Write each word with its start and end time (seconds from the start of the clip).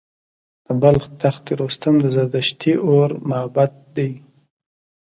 د 0.65 0.67
بلخ 0.81 1.03
تخت 1.21 1.45
رستم 1.59 1.93
د 2.03 2.05
زردشتي 2.15 2.73
اور 2.89 3.09
معبد 3.29 3.71
دی 3.95 4.11